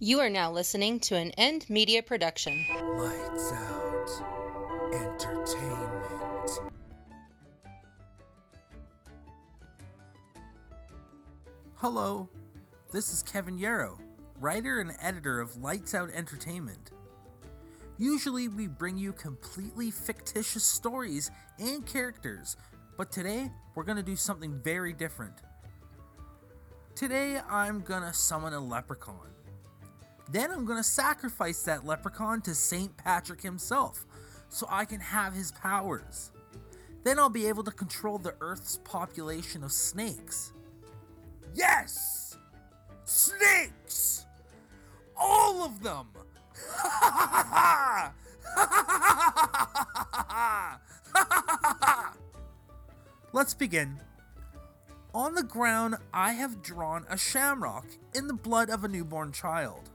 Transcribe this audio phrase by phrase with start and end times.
[0.00, 2.66] You are now listening to an End Media production.
[2.96, 4.10] Lights out.
[4.92, 6.50] Entertainment.
[11.76, 12.28] Hello,
[12.92, 14.00] this is Kevin Yarrow,
[14.40, 16.90] writer and editor of Lights Out Entertainment.
[17.96, 21.30] Usually, we bring you completely fictitious stories
[21.60, 22.56] and characters,
[22.96, 25.34] but today we're going to do something very different.
[26.96, 29.33] Today, I'm going to summon a leprechaun.
[30.30, 32.96] Then, I'm going to sacrifice that leprechaun to St.
[32.96, 34.06] Patrick himself
[34.48, 36.30] so I can have his powers.
[37.02, 40.52] Then, I'll be able to control the Earth's population of snakes.
[41.54, 42.36] Yes!
[43.04, 44.24] Snakes!
[45.16, 46.08] All of them!
[53.32, 54.00] Let's begin.
[55.12, 59.90] On the ground, I have drawn a shamrock in the blood of a newborn child.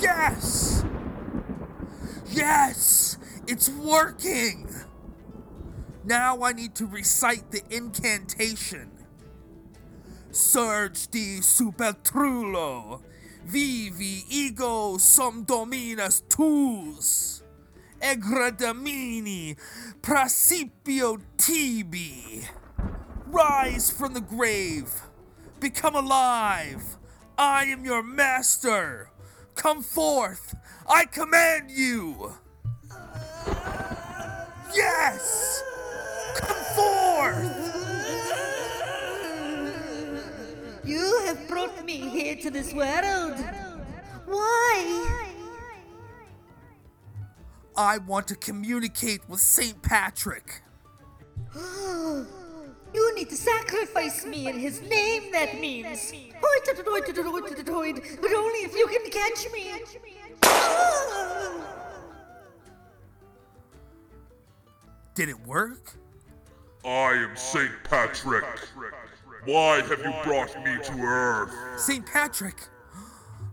[0.00, 0.84] Yes!
[2.30, 3.18] Yes!
[3.46, 4.68] It's working!
[6.04, 8.90] Now I need to recite the incantation.
[10.30, 13.00] Surge di supertrullo,
[13.44, 17.42] vivi ego sum dominus tuus,
[18.00, 19.56] egredamini
[20.02, 22.48] principio tibi.
[23.26, 24.90] Rise from the grave,
[25.60, 26.98] become alive.
[27.38, 29.08] I am your master.
[29.54, 30.54] Come forth,
[30.86, 32.32] I command you.
[34.74, 35.62] Yes!
[36.34, 37.64] Come forth!
[40.84, 43.38] You have brought me here to this world.
[44.26, 45.24] Why?
[47.76, 49.80] I want to communicate with St.
[49.82, 50.62] Patrick.
[53.84, 56.12] You need to sacrifice me in his name, that means.
[58.20, 59.72] But only if you can catch me.
[65.14, 65.96] Did it work?
[66.84, 68.44] I am Saint Patrick.
[69.44, 71.52] Why have you brought me to Earth?
[71.76, 72.04] St.
[72.06, 72.56] Patrick,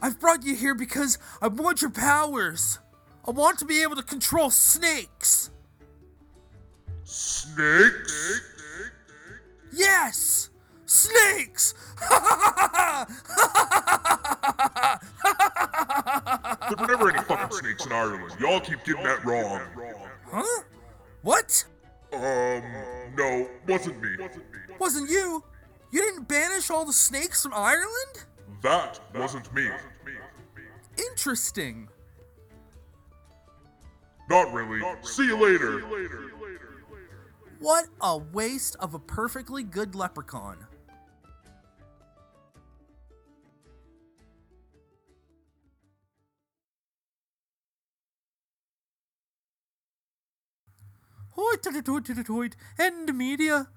[0.00, 2.78] I've brought you here because I want your powers.
[3.26, 5.50] I want to be able to control snakes.
[7.04, 8.42] Snakes?
[10.08, 10.48] Yes!
[10.86, 11.74] Snakes!
[16.68, 18.32] There were never any fucking snakes in Ireland.
[18.40, 19.60] Y'all keep getting that wrong.
[20.30, 20.62] huh?
[21.22, 21.64] What?
[22.12, 22.62] Um,
[23.16, 24.10] no, wasn't me.
[24.78, 25.42] Wasn't you?
[25.90, 28.24] You didn't banish all the snakes from Ireland?
[28.62, 29.68] That wasn't me.
[30.98, 31.88] Interesting.
[34.28, 34.82] Not really.
[35.02, 35.82] See you later.
[37.60, 40.58] What a waste of a perfectly good leprechaun.
[51.30, 53.68] Hoi, toit, toit, toit, end media.